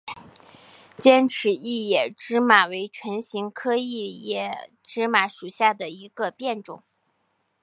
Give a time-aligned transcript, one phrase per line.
[0.97, 6.81] 尖齿异野芝麻为唇形科异野芝麻属下的一个变种。